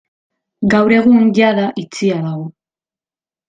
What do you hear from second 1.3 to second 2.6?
jada itxia dago.